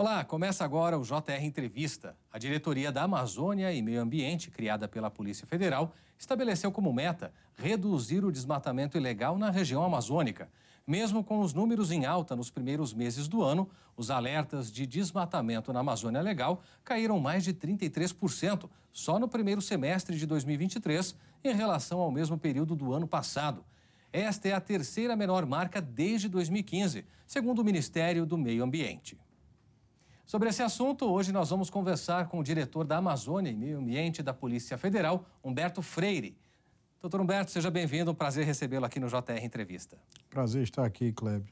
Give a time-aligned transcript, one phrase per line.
[0.00, 2.16] Olá, começa agora o JR Entrevista.
[2.32, 8.24] A diretoria da Amazônia e Meio Ambiente, criada pela Polícia Federal, estabeleceu como meta reduzir
[8.24, 10.48] o desmatamento ilegal na região amazônica.
[10.86, 15.72] Mesmo com os números em alta nos primeiros meses do ano, os alertas de desmatamento
[15.72, 21.98] na Amazônia Legal caíram mais de 33% só no primeiro semestre de 2023 em relação
[21.98, 23.64] ao mesmo período do ano passado.
[24.12, 29.18] Esta é a terceira menor marca desde 2015, segundo o Ministério do Meio Ambiente.
[30.28, 34.22] Sobre esse assunto, hoje nós vamos conversar com o diretor da Amazônia e Meio Ambiente
[34.22, 36.36] da Polícia Federal, Humberto Freire.
[37.00, 38.10] Doutor Humberto, seja bem-vindo.
[38.10, 39.96] Um prazer recebê-lo aqui no JR Entrevista.
[40.28, 41.50] Prazer estar aqui, Kleber.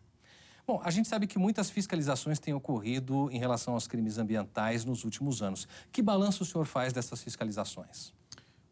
[0.66, 5.04] Bom, a gente sabe que muitas fiscalizações têm ocorrido em relação aos crimes ambientais nos
[5.04, 5.66] últimos anos.
[5.90, 8.12] Que balanço o senhor faz dessas fiscalizações?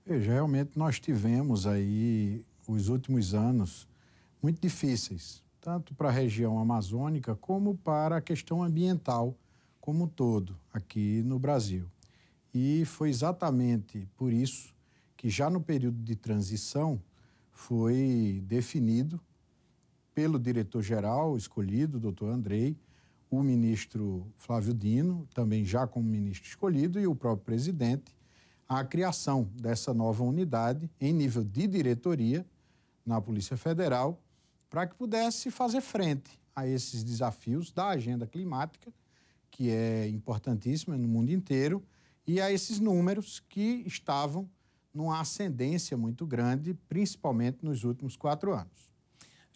[0.05, 3.89] Veja, realmente nós tivemos aí os últimos anos
[4.43, 9.35] muito difíceis, tanto para a região amazônica como para a questão ambiental
[9.85, 11.85] como um todo aqui no Brasil.
[12.55, 14.75] E foi exatamente por isso
[15.15, 16.99] que já no período de transição
[17.53, 19.21] foi definido
[20.15, 22.79] pelo diretor-geral escolhido, doutor Andrei,
[23.31, 28.17] o ministro Flávio Dino, também já como ministro escolhido, e o próprio presidente,
[28.67, 32.47] a criação dessa nova unidade em nível de diretoria
[33.05, 34.19] na Polícia Federal,
[34.71, 38.91] para que pudesse fazer frente a esses desafios da agenda climática
[39.55, 41.81] que é importantíssima no mundo inteiro,
[42.27, 44.51] e a esses números que estavam
[44.93, 48.93] numa ascendência muito grande, principalmente nos últimos quatro anos.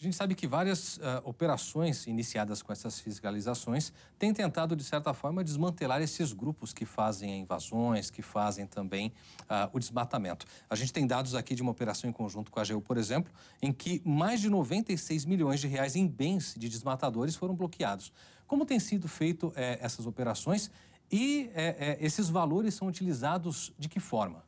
[0.01, 5.13] A gente sabe que várias uh, operações iniciadas com essas fiscalizações têm tentado, de certa
[5.13, 9.09] forma, desmantelar esses grupos que fazem invasões, que fazem também
[9.41, 10.47] uh, o desmatamento.
[10.71, 13.33] A gente tem dados aqui de uma operação em conjunto com a AGU, por exemplo,
[13.61, 18.13] em que mais de 96 milhões de reais em bens de desmatadores foram bloqueados.
[18.49, 20.71] Como tem sido feito eh, essas operações
[21.13, 24.43] e eh, eh, esses valores são utilizados de que forma?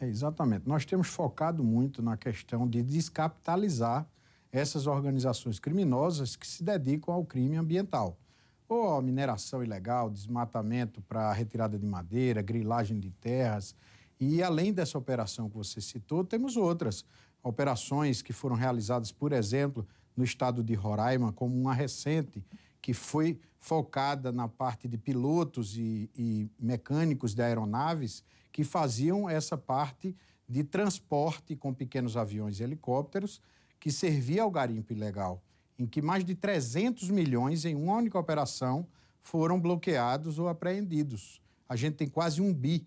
[0.00, 0.66] É, exatamente.
[0.66, 4.06] Nós temos focado muito na questão de descapitalizar
[4.50, 8.18] essas organizações criminosas que se dedicam ao crime ambiental.
[8.66, 13.76] Ou a mineração ilegal, desmatamento para retirada de madeira, grilagem de terras.
[14.18, 17.04] E além dessa operação que você citou, temos outras
[17.42, 22.42] operações que foram realizadas, por exemplo, no estado de Roraima, como uma recente,
[22.82, 29.56] que foi focada na parte de pilotos e, e mecânicos de aeronaves que faziam essa
[29.56, 30.14] parte
[30.48, 33.40] de transporte com pequenos aviões e helicópteros
[33.78, 35.42] que servia ao garimpo ilegal,
[35.78, 38.86] em que mais de 300 milhões em uma única operação
[39.20, 41.40] foram bloqueados ou apreendidos.
[41.68, 42.86] A gente tem quase um bi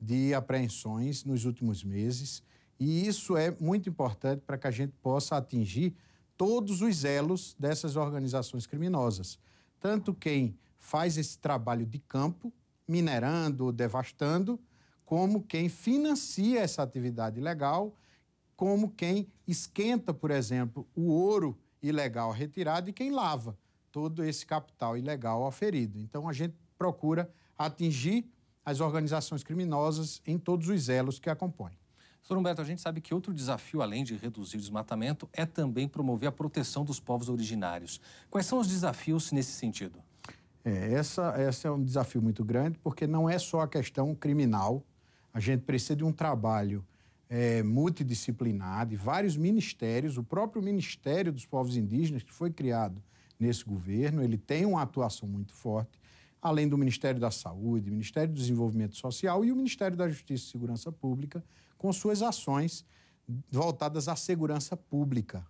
[0.00, 2.42] de apreensões nos últimos meses,
[2.78, 5.94] e isso é muito importante para que a gente possa atingir
[6.40, 9.38] todos os elos dessas organizações criminosas.
[9.78, 12.50] Tanto quem faz esse trabalho de campo,
[12.88, 14.58] minerando, devastando,
[15.04, 17.94] como quem financia essa atividade ilegal
[18.60, 23.56] como quem esquenta, por exemplo, o ouro ilegal retirado e quem lava
[23.90, 25.98] todo esse capital ilegal aferido.
[25.98, 28.30] Então a gente procura atingir
[28.62, 31.72] as organizações criminosas em todos os elos que a compõem.
[32.22, 32.36] Sr.
[32.36, 36.28] Humberto, a gente sabe que outro desafio, além de reduzir o desmatamento, é também promover
[36.28, 38.00] a proteção dos povos originários.
[38.30, 39.98] Quais são os desafios nesse sentido?
[40.64, 44.84] É, essa, essa é um desafio muito grande, porque não é só a questão criminal.
[45.32, 46.84] A gente precisa de um trabalho
[47.30, 53.00] é, multidisciplinar de vários ministérios, o próprio Ministério dos Povos Indígenas, que foi criado
[53.38, 55.98] nesse governo, ele tem uma atuação muito forte,
[56.42, 60.50] além do Ministério da Saúde, Ministério do Desenvolvimento Social e o Ministério da Justiça e
[60.50, 61.42] Segurança Pública,
[61.80, 62.84] com suas ações
[63.50, 65.46] voltadas à segurança pública,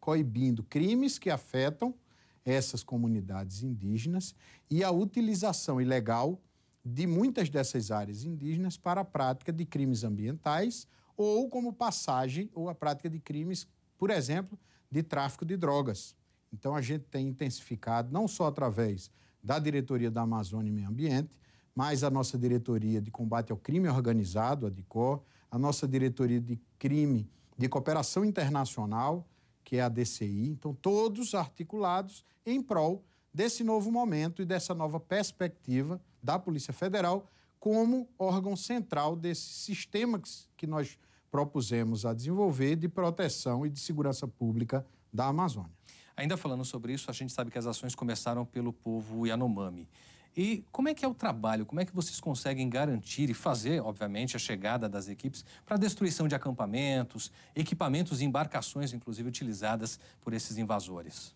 [0.00, 1.94] coibindo crimes que afetam
[2.42, 4.34] essas comunidades indígenas
[4.70, 6.40] e a utilização ilegal
[6.82, 12.70] de muitas dessas áreas indígenas para a prática de crimes ambientais ou como passagem ou
[12.70, 14.58] a prática de crimes, por exemplo,
[14.90, 16.16] de tráfico de drogas.
[16.50, 19.10] Então a gente tem intensificado, não só através
[19.44, 21.28] da Diretoria da Amazônia e Meio Ambiente,
[21.74, 26.60] mas a nossa Diretoria de Combate ao Crime Organizado, a DICOR, a nossa Diretoria de
[26.78, 29.28] Crime de Cooperação Internacional,
[29.64, 30.48] que é a DCI.
[30.48, 37.30] Então, todos articulados em prol desse novo momento e dessa nova perspectiva da Polícia Federal
[37.58, 40.20] como órgão central desse sistema
[40.56, 40.98] que nós
[41.30, 45.70] propusemos a desenvolver de proteção e de segurança pública da Amazônia.
[46.16, 49.88] Ainda falando sobre isso, a gente sabe que as ações começaram pelo povo Yanomami.
[50.36, 51.66] E como é que é o trabalho?
[51.66, 55.78] Como é que vocês conseguem garantir e fazer, obviamente, a chegada das equipes para a
[55.78, 61.34] destruição de acampamentos, equipamentos e embarcações, inclusive, utilizadas por esses invasores?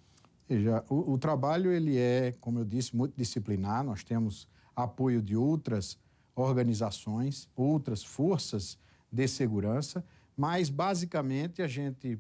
[0.49, 3.83] Veja, o, o, trabalho ele é, como eu disse, multidisciplinar.
[3.83, 4.47] Nós temos
[4.77, 5.99] apoio de outras
[6.35, 8.79] organizações, outras forças
[9.11, 10.05] de segurança,
[10.37, 12.19] mas basicamente a gente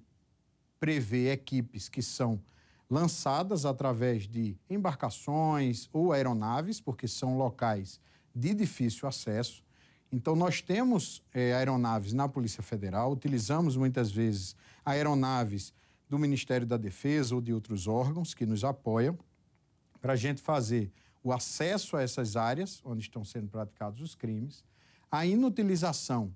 [0.80, 2.40] prevê equipes que são
[2.88, 8.00] lançadas através de embarcações ou aeronaves, porque são locais
[8.34, 9.62] de difícil acesso.
[10.12, 14.54] Então, nós temos é, aeronaves na Polícia Federal, utilizamos muitas vezes
[14.84, 15.72] aeronaves
[16.08, 19.18] do Ministério da Defesa ou de outros órgãos que nos apoiam
[20.00, 20.92] para a gente fazer
[21.22, 24.62] o acesso a essas áreas onde estão sendo praticados os crimes,
[25.10, 26.34] a inutilização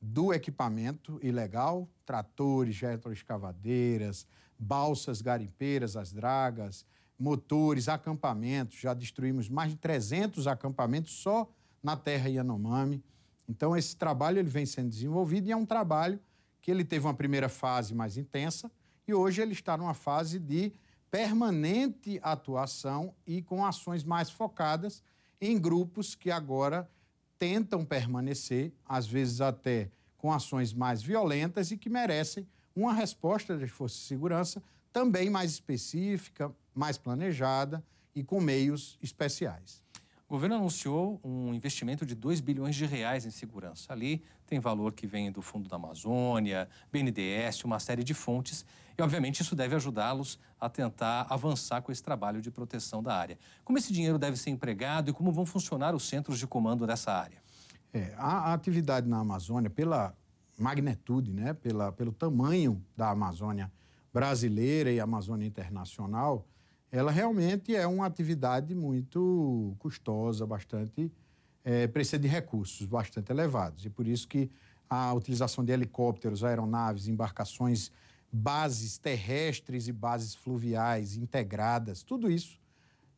[0.00, 4.26] do equipamento ilegal, tratores, retroescavadeiras,
[4.58, 6.84] balsas garimpeiras, as dragas,
[7.18, 8.78] motores, acampamentos.
[8.78, 11.50] Já destruímos mais de 300 acampamentos só
[11.82, 13.02] na terra Yanomami.
[13.48, 16.20] Então, esse trabalho ele vem sendo desenvolvido e é um trabalho
[16.60, 18.70] que ele teve uma primeira fase mais intensa
[19.06, 20.72] e hoje ele está numa fase de
[21.10, 25.02] permanente atuação e com ações mais focadas
[25.40, 26.90] em grupos que agora
[27.38, 33.70] tentam permanecer, às vezes até com ações mais violentas e que merecem uma resposta das
[33.70, 34.62] forças de segurança
[34.92, 37.82] também mais específica, mais planejada
[38.14, 39.84] e com meios especiais.
[40.28, 43.92] O governo anunciou um investimento de 2 bilhões de reais em segurança.
[43.92, 48.66] Ali tem valor que vem do Fundo da Amazônia, BNDES, uma série de fontes.
[48.98, 53.38] E, obviamente, isso deve ajudá-los a tentar avançar com esse trabalho de proteção da área.
[53.64, 57.12] Como esse dinheiro deve ser empregado e como vão funcionar os centros de comando dessa
[57.12, 57.40] área?
[57.94, 60.12] É, a, a atividade na Amazônia, pela
[60.58, 63.70] magnitude, né, pela, pelo tamanho da Amazônia
[64.12, 66.46] brasileira e Amazônia internacional,
[66.90, 71.12] ela realmente é uma atividade muito custosa, bastante
[71.64, 73.84] é, precisa de recursos bastante elevados.
[73.84, 74.50] E por isso que
[74.88, 77.90] a utilização de helicópteros, aeronaves, embarcações,
[78.32, 82.60] bases terrestres e bases fluviais integradas, tudo isso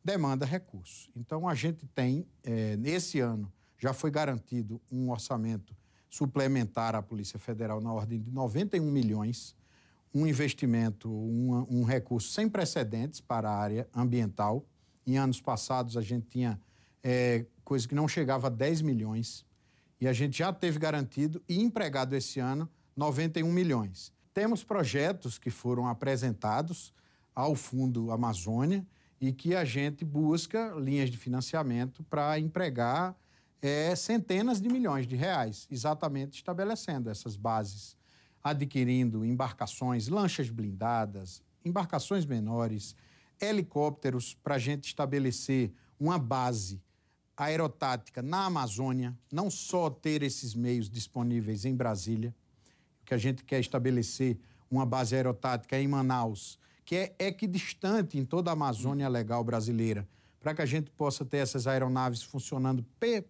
[0.03, 1.09] demanda recursos.
[1.15, 5.75] Então a gente tem, é, nesse ano, já foi garantido um orçamento
[6.09, 9.55] suplementar à Polícia Federal na ordem de 91 milhões
[10.13, 14.65] um investimento, um, um recurso sem precedentes para a área ambiental.
[15.05, 16.59] Em anos passados, a gente tinha
[17.03, 19.45] é, coisa que não chegava a 10 milhões,
[20.01, 24.11] e a gente já teve garantido e empregado esse ano 91 milhões.
[24.33, 26.93] Temos projetos que foram apresentados
[27.35, 28.85] ao Fundo Amazônia
[29.19, 33.15] e que a gente busca linhas de financiamento para empregar
[33.61, 37.97] é, centenas de milhões de reais, exatamente estabelecendo essas bases
[38.43, 42.95] adquirindo embarcações, lanchas blindadas, embarcações menores,
[43.39, 46.81] helicópteros para a gente estabelecer uma base
[47.35, 52.35] aerotática na Amazônia, não só ter esses meios disponíveis em Brasília,
[53.05, 54.37] que a gente quer estabelecer
[54.69, 60.07] uma base aerotática em Manaus, que é equidistante em toda a Amazônia legal brasileira,
[60.39, 62.85] para que a gente possa ter essas aeronaves funcionando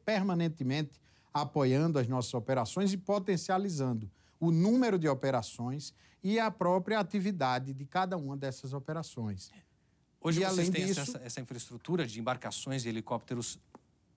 [0.06, 1.00] permanentemente,
[1.34, 4.10] apoiando as nossas operações e potencializando
[4.40, 9.52] o número de operações e a própria atividade de cada uma dessas operações.
[10.22, 13.58] Hoje e, vocês além têm disso, essa, essa, infraestrutura de embarcações e helicópteros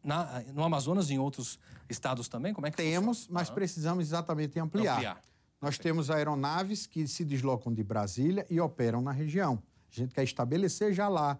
[0.02, 1.58] na, no Amazonas e em outros
[1.88, 2.52] estados também?
[2.52, 3.40] Como é que Temos, funciona?
[3.40, 4.94] mas precisamos exatamente ampliar.
[4.94, 5.22] ampliar.
[5.60, 9.62] Nós temos aeronaves que se deslocam de Brasília e operam na região.
[9.92, 11.38] A gente quer estabelecer já lá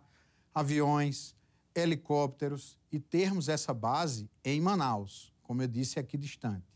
[0.55, 1.35] aviões,
[1.75, 6.73] helicópteros e termos essa base em Manaus, como eu disse, aqui distante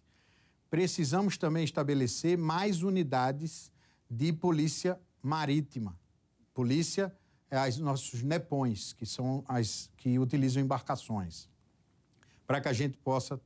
[0.70, 3.70] precisamos também estabelecer mais unidades
[4.10, 5.98] de polícia marítima.
[6.52, 7.14] Polícia
[7.50, 11.48] é os nossos nepões, que são as que utilizam embarcações,
[12.46, 13.40] para que a gente possa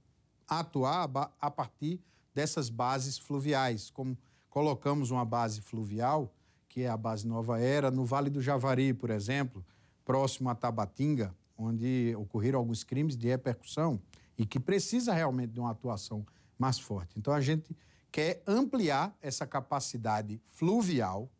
[0.49, 1.09] atuar
[1.41, 2.01] a partir
[2.35, 4.17] dessas bases fluviais, como
[4.49, 6.35] colocamos uma base fluvial,
[6.69, 9.65] que é a base Nova Era, no Vale do Javari, por exemplo,
[10.05, 14.01] próximo a Tabatinga, onde ocorreram alguns crimes de repercussão
[14.39, 16.27] e que precisa realmente de uma atuação
[16.59, 17.19] mais forte.
[17.19, 17.77] Então a gente
[18.11, 21.31] quer ampliar essa capacidade fluvial,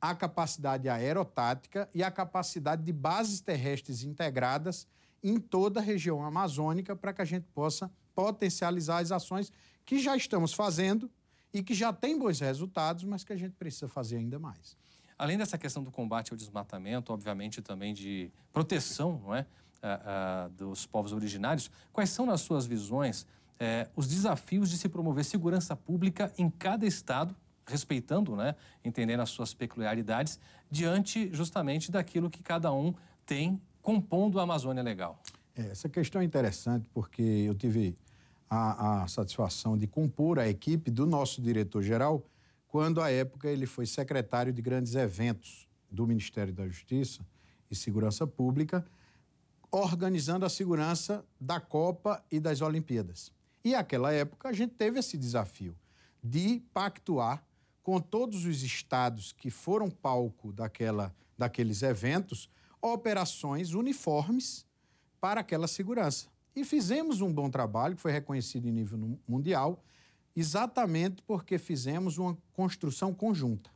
[0.00, 4.86] a capacidade aerotática e a capacidade de bases terrestres integradas
[5.22, 9.50] em toda a região amazônica para que a gente possa potencializar as ações
[9.84, 11.10] que já estamos fazendo
[11.52, 14.76] e que já têm bons resultados, mas que a gente precisa fazer ainda mais.
[15.18, 20.50] Além dessa questão do combate ao desmatamento, obviamente também de proteção não é, uh, uh,
[20.50, 23.26] dos povos originários, quais são, nas suas visões,
[23.58, 27.34] é, os desafios de se promover segurança pública em cada estado,
[27.66, 28.54] respeitando, né,
[28.84, 30.38] entendendo as suas peculiaridades,
[30.70, 32.92] diante justamente daquilo que cada um
[33.24, 35.20] tem compondo a Amazônia Legal.
[35.56, 37.96] É, essa questão é interessante porque eu tive
[38.50, 42.22] a, a satisfação de compor a equipe do nosso diretor-geral
[42.74, 47.24] quando, à época, ele foi secretário de grandes eventos do Ministério da Justiça
[47.70, 48.84] e Segurança Pública,
[49.70, 53.30] organizando a segurança da Copa e das Olimpíadas.
[53.64, 55.78] E naquela época a gente teve esse desafio
[56.20, 57.46] de pactuar
[57.80, 62.50] com todos os estados que foram palco daquela, daqueles eventos
[62.82, 64.66] operações uniformes
[65.20, 66.26] para aquela segurança.
[66.56, 69.80] E fizemos um bom trabalho, que foi reconhecido em nível mundial,
[70.34, 73.70] exatamente porque fizemos uma construção conjunta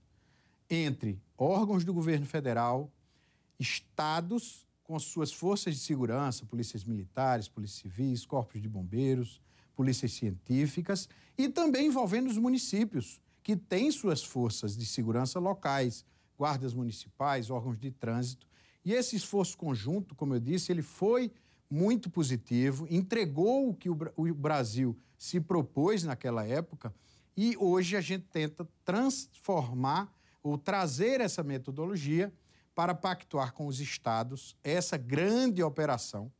[0.68, 2.90] entre órgãos do governo federal,
[3.58, 9.40] estados com suas forças de segurança, polícias militares, polícias civis, corpos de bombeiros,
[9.76, 16.04] polícias científicas e também envolvendo os municípios, que têm suas forças de segurança locais,
[16.36, 18.46] guardas municipais, órgãos de trânsito.
[18.84, 21.30] E esse esforço conjunto, como eu disse, ele foi
[21.70, 26.94] muito positivo, entregou o que o Brasil se propôs naquela época
[27.36, 32.32] e hoje a gente tenta transformar ou trazer essa metodologia
[32.74, 36.30] para pactuar com os estados essa grande operação,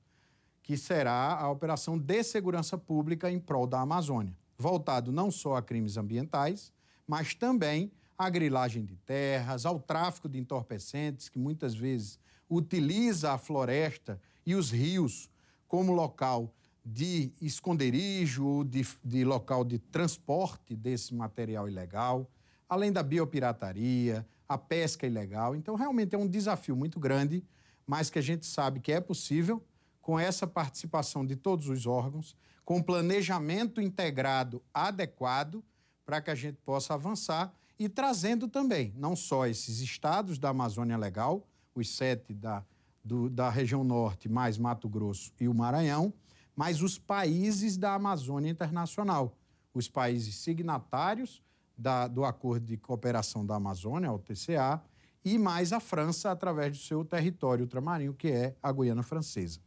[0.63, 5.63] que será a operação de segurança pública em prol da Amazônia, voltado não só a
[5.63, 6.73] crimes ambientais,
[7.07, 12.19] mas também à grilagem de terras, ao tráfico de entorpecentes, que muitas vezes
[12.49, 15.29] utiliza a floresta e os rios
[15.67, 16.53] como local
[16.91, 22.31] de esconderijo de, de local de transporte desse material ilegal,
[22.67, 25.55] além da biopirataria, a pesca ilegal.
[25.55, 27.45] Então, realmente é um desafio muito grande,
[27.87, 29.63] mas que a gente sabe que é possível
[30.01, 35.63] com essa participação de todos os órgãos, com planejamento integrado adequado
[36.07, 40.97] para que a gente possa avançar e trazendo também não só esses estados da Amazônia
[40.97, 42.65] Legal, os sete da,
[43.05, 46.15] do, da região norte, mais Mato Grosso e o Maranhão,
[46.59, 49.39] mas os países da Amazônia Internacional,
[49.73, 51.41] os países signatários
[51.77, 54.83] da, do Acordo de Cooperação da Amazônia, o TCA,
[55.25, 59.61] e mais a França através do seu território ultramarinho, que é a Guiana Francesa.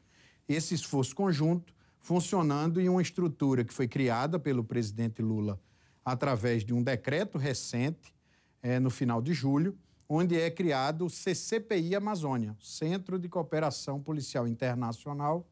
[0.50, 5.58] Esse esforço conjunto funcionando em uma estrutura que foi criada pelo presidente Lula
[6.04, 8.14] através de um decreto recente,
[8.62, 9.78] é, no final de julho,
[10.10, 15.48] onde é criado o CCPI Amazônia, Centro de Cooperação Policial Internacional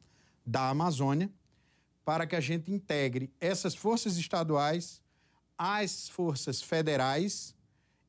[0.49, 1.29] da Amazônia,
[2.03, 4.99] para que a gente integre essas forças estaduais
[5.55, 7.53] as forças federais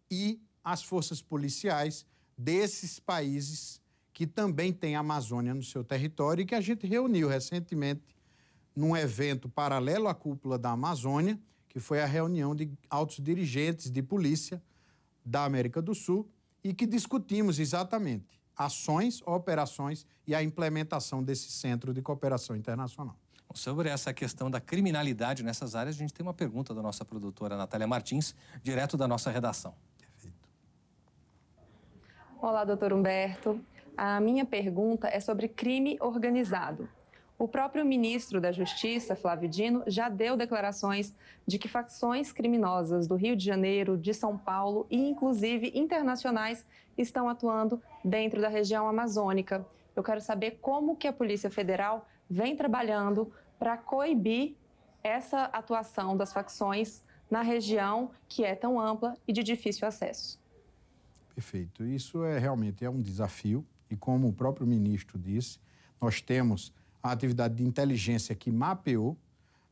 [0.09, 2.07] e as forças policiais
[2.39, 3.83] desses países
[4.13, 8.17] que também têm a Amazônia no seu território e que a gente reuniu recentemente
[8.75, 14.01] num evento paralelo à cúpula da Amazônia, que foi a reunião de altos dirigentes de
[14.01, 14.63] polícia
[15.25, 16.31] da América do Sul
[16.63, 23.17] e que discutimos exatamente ações, operações e a implementação desse centro de cooperação internacional.
[23.55, 27.57] Sobre essa questão da criminalidade nessas áreas, a gente tem uma pergunta da nossa produtora
[27.57, 29.75] Natália Martins, direto da nossa redação.
[29.99, 30.47] Perfeito.
[32.41, 33.59] Olá, doutor Humberto.
[33.97, 36.87] A minha pergunta é sobre crime organizado.
[37.41, 41.15] O próprio ministro da Justiça, Flávio Dino, já deu declarações
[41.47, 46.67] de que facções criminosas do Rio de Janeiro, de São Paulo e inclusive internacionais
[46.99, 49.67] estão atuando dentro da região amazônica.
[49.97, 54.55] Eu quero saber como que a Polícia Federal vem trabalhando para coibir
[55.03, 60.39] essa atuação das facções na região que é tão ampla e de difícil acesso.
[61.35, 61.87] Perfeito.
[61.87, 65.59] Isso é realmente é um desafio e como o próprio ministro disse,
[65.99, 66.71] nós temos
[67.03, 69.17] a atividade de inteligência que mapeou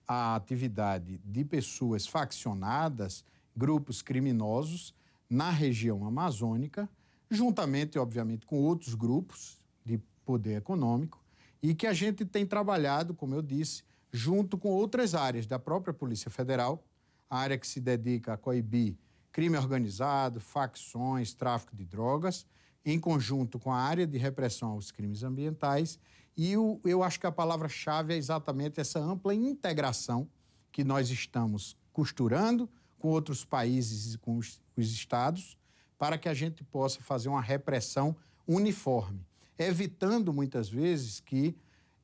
[0.06, 3.25] a atividade de pessoas faccionadas,
[3.56, 4.94] grupos criminosos
[5.28, 6.88] na região amazônica,
[7.30, 11.23] juntamente, obviamente, com outros grupos de poder econômico,
[11.62, 15.92] e que a gente tem trabalhado, como eu disse, junto com outras áreas da própria
[15.92, 16.82] Polícia Federal,
[17.28, 18.97] a área que se dedica a coibir
[19.30, 22.47] crime organizado, facções, tráfico de drogas,
[22.85, 25.99] em conjunto com a área de repressão aos crimes ambientais.
[26.38, 30.26] E eu, eu acho que a palavra-chave é exatamente essa ampla integração
[30.73, 32.66] que nós estamos costurando
[32.99, 35.59] com outros países e com os, os estados,
[35.99, 38.16] para que a gente possa fazer uma repressão
[38.47, 39.28] uniforme
[39.59, 41.54] evitando muitas vezes que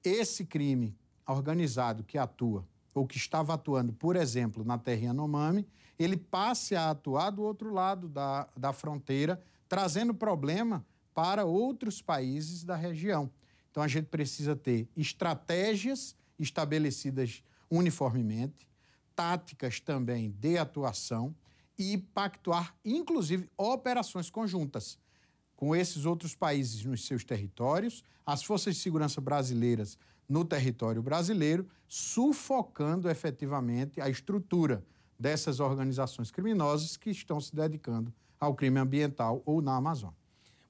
[0.02, 0.94] esse crime
[1.26, 5.66] organizado que atua ou que estava atuando, por exemplo, na terra Yanomami,
[5.98, 12.64] ele passe a atuar do outro lado da, da fronteira, trazendo problema para outros países
[12.64, 13.30] da região.
[13.74, 18.68] Então a gente precisa ter estratégias estabelecidas uniformemente,
[19.16, 21.34] táticas também de atuação
[21.76, 24.96] e pactuar, inclusive, operações conjuntas
[25.56, 31.68] com esses outros países nos seus territórios, as forças de segurança brasileiras no território brasileiro,
[31.88, 34.84] sufocando efetivamente a estrutura
[35.18, 40.23] dessas organizações criminosas que estão se dedicando ao crime ambiental ou na Amazônia.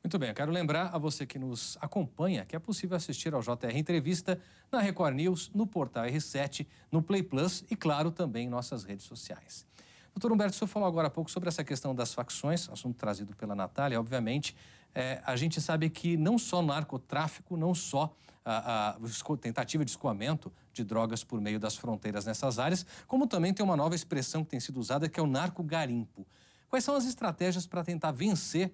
[0.04, 3.40] Muito bem, eu quero lembrar a você que nos acompanha que é possível assistir ao
[3.40, 4.38] JR Entrevista
[4.70, 9.06] na Record News, no portal R7, no Play Plus e, claro, também em nossas redes
[9.06, 9.66] sociais.
[10.14, 13.34] Doutor Humberto, o senhor falou agora há pouco sobre essa questão das facções, assunto trazido
[13.34, 14.54] pela Natália, obviamente.
[14.94, 20.52] É, a gente sabe que não só narcotráfico, não só a, a, tentativa de escoamento
[20.70, 24.50] de drogas por meio das fronteiras nessas áreas, como também tem uma nova expressão que
[24.50, 26.26] tem sido usada, que é o narco-garimpo.
[26.68, 28.70] Quais são as estratégias para tentar vencer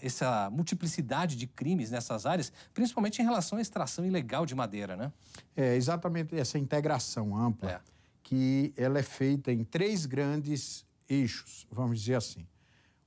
[0.00, 5.12] essa multiplicidade de crimes nessas áreas, principalmente em relação à extração ilegal de madeira, né?
[5.56, 7.80] É exatamente essa integração ampla, é.
[8.22, 12.46] que ela é feita em três grandes eixos, vamos dizer assim.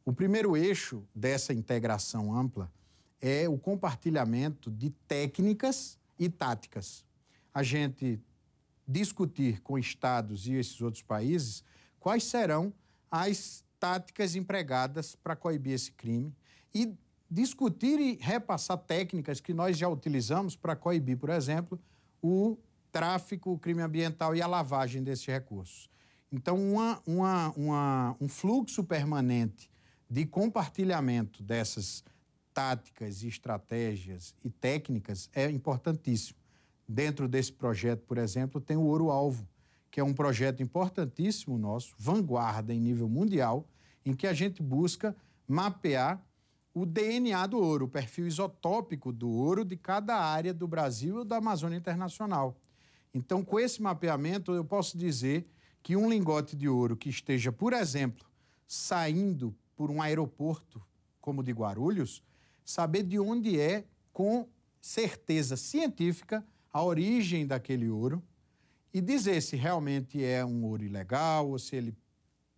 [0.05, 2.71] O primeiro eixo dessa integração ampla
[3.21, 7.05] é o compartilhamento de técnicas e táticas.
[7.53, 8.19] A gente
[8.87, 11.63] discutir com estados e esses outros países
[11.99, 12.73] quais serão
[13.09, 16.33] as táticas empregadas para coibir esse crime
[16.73, 16.95] e
[17.29, 21.77] discutir e repassar técnicas que nós já utilizamos para coibir, por exemplo,
[22.21, 22.57] o
[22.93, 25.89] tráfico, o crime ambiental e a lavagem desses recursos.
[26.31, 29.69] Então, uma, uma, uma, um fluxo permanente
[30.09, 32.05] de compartilhamento dessas
[32.53, 36.39] táticas estratégias e técnicas é importantíssimo.
[36.87, 39.45] Dentro desse projeto, por exemplo, tem o Ouro Alvo,
[39.91, 43.67] que é um projeto importantíssimo nosso, vanguarda em nível mundial,
[44.05, 45.15] em que a gente busca
[45.47, 46.21] mapear
[46.73, 51.25] o DNA do ouro, o perfil isotópico do ouro de cada área do Brasil e
[51.25, 52.57] da Amazônia Internacional.
[53.13, 55.47] Então, com esse mapeamento, eu posso dizer
[55.83, 58.25] que um lingote de ouro que esteja, por exemplo,
[58.65, 60.81] saindo por um aeroporto
[61.21, 62.23] como o de Guarulhos,
[62.65, 64.47] saber de onde é com
[64.81, 68.21] certeza científica a origem daquele ouro
[68.93, 71.95] e dizer se realmente é um ouro ilegal ou se ele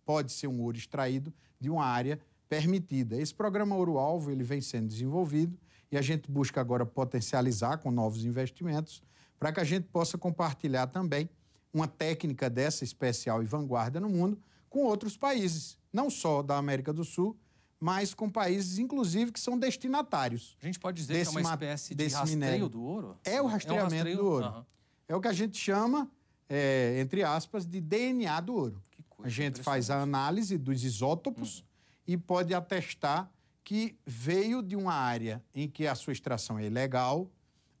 [0.06, 3.20] pode ser um ouro extraído de uma área permitida.
[3.20, 5.58] Esse programa Ouro Alvo ele vem sendo desenvolvido
[5.90, 9.02] e a gente busca agora potencializar com novos investimentos
[9.38, 11.28] para que a gente possa compartilhar também
[11.74, 14.38] uma técnica dessa especial e vanguarda no mundo
[14.70, 17.36] com outros países, não só da América do Sul,
[17.78, 20.56] mas com países, inclusive, que são destinatários.
[20.62, 22.68] A gente pode dizer que é uma espécie de rastreio minério.
[22.68, 23.16] do ouro?
[23.22, 24.16] É o rastreamento é um rastreio...
[24.16, 24.46] do ouro.
[24.46, 24.64] Uhum.
[25.08, 26.10] É o que a gente chama,
[26.48, 28.82] é, entre aspas, de DNA do ouro
[29.22, 31.64] a gente faz a análise dos isótopos uhum.
[32.08, 33.30] e pode atestar
[33.64, 37.28] que veio de uma área em que a sua extração é ilegal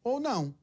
[0.02, 0.54] ou não.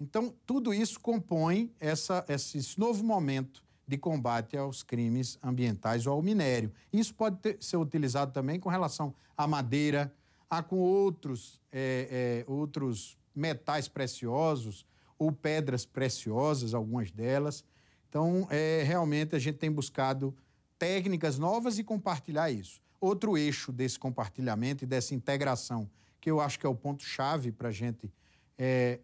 [0.00, 6.22] Então, tudo isso compõe essa, esse novo momento de combate aos crimes ambientais ou ao
[6.22, 6.72] minério.
[6.92, 10.14] Isso pode ter, ser utilizado também com relação à madeira,
[10.48, 14.86] a com outros, é, é, outros metais preciosos
[15.18, 17.64] ou pedras preciosas, algumas delas.
[18.08, 20.34] Então, é, realmente, a gente tem buscado
[20.78, 22.80] técnicas novas e compartilhar isso.
[23.00, 25.88] Outro eixo desse compartilhamento e dessa integração,
[26.20, 28.12] que eu acho que é o ponto-chave para a gente
[28.56, 28.98] é,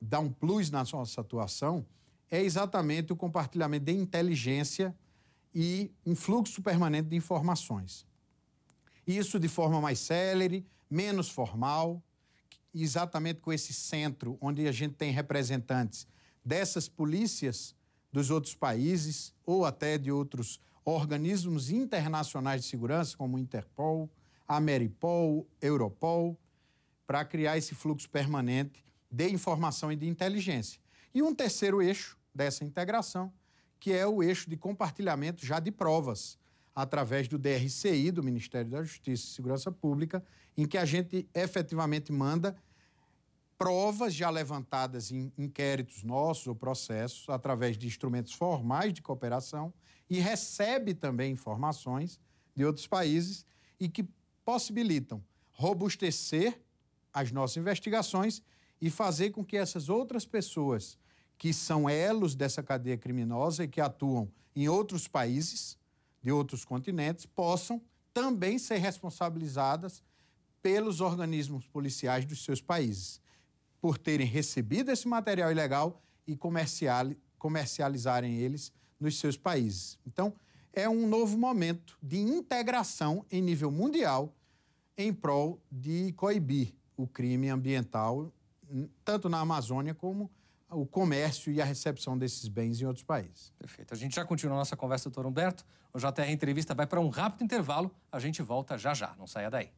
[0.00, 1.86] dar um plus na nossa atuação,
[2.30, 4.94] é exatamente o compartilhamento de inteligência
[5.54, 8.04] e um fluxo permanente de informações.
[9.06, 12.02] Isso de forma mais célere, menos formal,
[12.74, 16.06] exatamente com esse centro onde a gente tem representantes
[16.44, 17.75] dessas polícias
[18.12, 24.08] dos outros países ou até de outros organismos internacionais de segurança, como Interpol,
[24.46, 26.38] Ameripol, Europol,
[27.06, 30.80] para criar esse fluxo permanente de informação e de inteligência.
[31.14, 33.32] E um terceiro eixo dessa integração,
[33.80, 36.38] que é o eixo de compartilhamento já de provas,
[36.74, 40.22] através do DRCI, do Ministério da Justiça e Segurança Pública,
[40.56, 42.54] em que a gente efetivamente manda
[43.58, 49.72] provas já levantadas em inquéritos nossos ou processos, através de instrumentos formais de cooperação,
[50.08, 52.20] e recebe também informações
[52.54, 53.44] de outros países
[53.80, 54.06] e que
[54.44, 56.60] possibilitam robustecer
[57.12, 58.42] as nossas investigações
[58.80, 60.98] e fazer com que essas outras pessoas
[61.38, 65.78] que são elos dessa cadeia criminosa e que atuam em outros países,
[66.22, 67.80] de outros continentes, possam
[68.12, 70.02] também ser responsabilizadas
[70.62, 73.20] pelos organismos policiais dos seus países
[73.86, 76.36] por terem recebido esse material ilegal e
[77.38, 79.96] comercializarem eles nos seus países.
[80.04, 80.34] Então,
[80.72, 84.34] é um novo momento de integração em nível mundial
[84.98, 88.32] em prol de coibir o crime ambiental,
[89.04, 90.28] tanto na Amazônia como
[90.68, 93.52] o comércio e a recepção desses bens em outros países.
[93.56, 93.94] Perfeito.
[93.94, 95.64] A gente já continua a nossa conversa, doutor Humberto.
[95.94, 97.88] O JR Entrevista vai para um rápido intervalo.
[98.10, 99.14] A gente volta já já.
[99.16, 99.70] Não saia daí.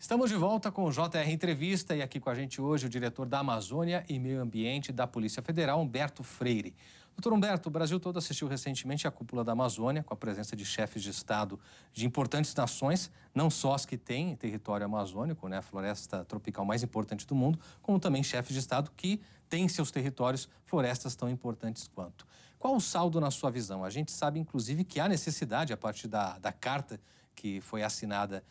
[0.00, 3.26] Estamos de volta com o JR Entrevista e aqui com a gente hoje o diretor
[3.26, 6.74] da Amazônia e Meio Ambiente da Polícia Federal, Humberto Freire.
[7.14, 10.64] Doutor Humberto, o Brasil todo assistiu recentemente à cúpula da Amazônia, com a presença de
[10.64, 11.60] chefes de Estado
[11.92, 16.82] de importantes nações, não só as que têm território amazônico, né, a floresta tropical mais
[16.82, 21.28] importante do mundo, como também chefes de Estado que têm em seus territórios florestas tão
[21.28, 22.26] importantes quanto.
[22.58, 23.84] Qual o saldo na sua visão?
[23.84, 26.98] A gente sabe, inclusive, que há necessidade, a partir da, da carta
[27.34, 28.42] que foi assinada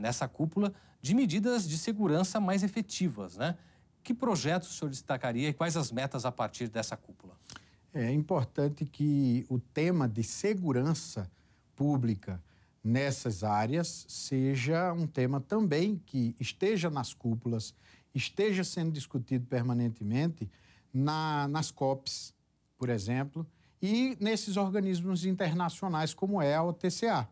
[0.00, 3.56] nessa cúpula, de medidas de segurança mais efetivas, né?
[4.02, 7.34] Que projetos o senhor destacaria e quais as metas a partir dessa cúpula?
[7.92, 11.30] É importante que o tema de segurança
[11.76, 12.42] pública
[12.82, 17.74] nessas áreas seja um tema também que esteja nas cúpulas,
[18.14, 20.50] esteja sendo discutido permanentemente
[20.92, 22.34] na, nas COPs,
[22.76, 23.46] por exemplo,
[23.80, 27.28] e nesses organismos internacionais como é a OTCA.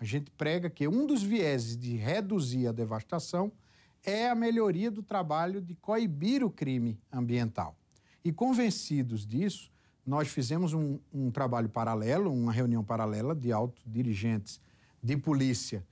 [0.00, 3.52] A gente prega que um dos vieses de reduzir a devastação
[4.02, 7.76] é a melhoria do trabalho de coibir o crime ambiental.
[8.24, 9.70] E convencidos disso,
[10.06, 14.58] nós fizemos um, um trabalho paralelo, uma reunião paralela de altos dirigentes
[15.02, 15.86] de polícia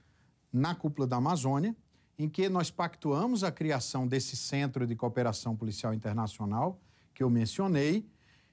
[0.50, 1.76] na cúpula da Amazônia,
[2.18, 6.80] em que nós pactuamos a criação desse Centro de Cooperação Policial Internacional,
[7.14, 8.06] que eu mencionei,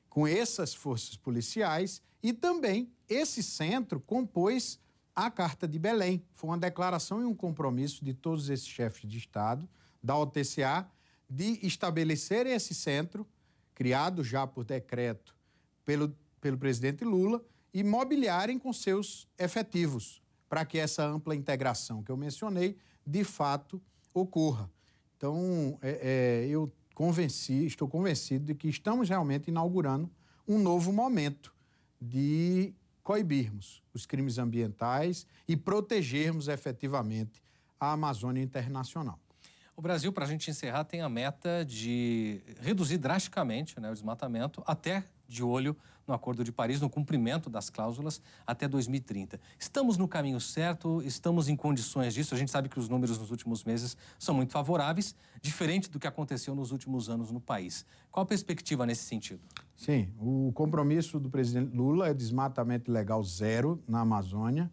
[0.09, 4.79] com essas forças policiais, e também esse centro compôs
[5.15, 6.23] a Carta de Belém.
[6.33, 9.67] Foi uma declaração e um compromisso de todos esses chefes de Estado,
[10.03, 10.87] da OTCA,
[11.29, 13.25] de estabelecerem esse centro,
[13.73, 15.35] criado já por decreto
[15.83, 22.11] pelo, pelo presidente Lula e mobiliarem com seus efetivos para que essa ampla integração que
[22.11, 23.81] eu mencionei de fato
[24.13, 24.69] ocorra.
[25.17, 30.09] Então, é, é, eu convenci, estou convencido de que estamos realmente inaugurando
[30.47, 31.53] um novo momento
[32.01, 32.73] de
[33.05, 37.39] coibirmos os crimes ambientais e protegermos efetivamente
[37.79, 39.19] a Amazônia Internacional.
[39.77, 44.63] O Brasil, para a gente encerrar, tem a meta de reduzir drasticamente né, o desmatamento
[44.65, 49.39] até de olho no Acordo de Paris, no cumprimento das cláusulas até 2030.
[49.57, 52.35] Estamos no caminho certo, estamos em condições disso.
[52.35, 56.07] A gente sabe que os números nos últimos meses são muito favoráveis, diferente do que
[56.07, 57.85] aconteceu nos últimos anos no país.
[58.11, 59.41] Qual a perspectiva nesse sentido?
[59.75, 64.71] Sim, o compromisso do presidente Lula é desmatamento legal zero na Amazônia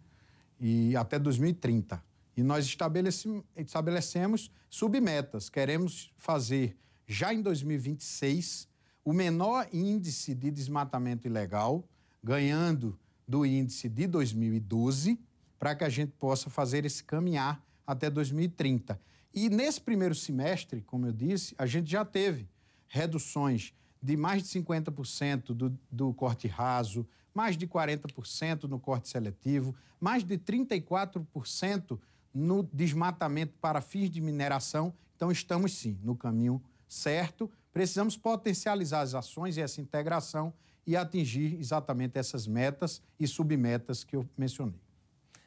[0.60, 2.02] e até 2030.
[2.36, 5.50] E nós estabelecemos submetas.
[5.50, 8.68] Queremos fazer já em 2026
[9.04, 11.84] o menor índice de desmatamento ilegal,
[12.22, 15.18] ganhando do índice de 2012,
[15.58, 19.00] para que a gente possa fazer esse caminhar até 2030.
[19.34, 22.48] E nesse primeiro semestre, como eu disse, a gente já teve
[22.86, 29.74] reduções de mais de 50% do, do corte raso, mais de 40% no corte seletivo,
[30.00, 31.98] mais de 34%
[32.34, 34.92] no desmatamento para fins de mineração.
[35.16, 40.52] Então, estamos sim no caminho certo Precisamos potencializar as ações e essa integração
[40.86, 44.80] e atingir exatamente essas metas e submetas que eu mencionei.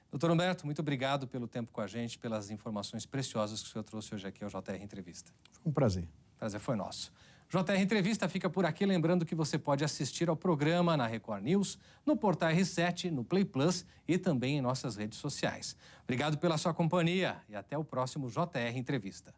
[0.09, 3.83] Doutor Humberto, muito obrigado pelo tempo com a gente, pelas informações preciosas que o senhor
[3.83, 5.31] trouxe hoje aqui ao JR Entrevista.
[5.51, 6.07] Foi um prazer.
[6.37, 7.11] Prazer foi nosso.
[7.49, 11.77] JR Entrevista fica por aqui, lembrando que você pode assistir ao programa na Record News,
[12.05, 15.75] no Portal R7, no Play Plus e também em nossas redes sociais.
[16.03, 19.33] Obrigado pela sua companhia e até o próximo JR Entrevista.